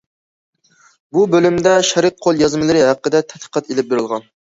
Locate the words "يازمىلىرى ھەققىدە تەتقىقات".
2.47-3.73